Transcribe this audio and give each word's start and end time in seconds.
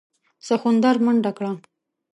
سخوندر 0.47 0.95
منډه 1.05 1.31
کړه. 1.37 1.49